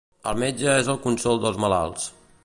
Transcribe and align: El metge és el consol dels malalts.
El 0.29 0.37
metge 0.43 0.71
és 0.83 0.89
el 0.93 0.97
consol 1.03 1.37
dels 1.43 1.59
malalts. 1.65 2.09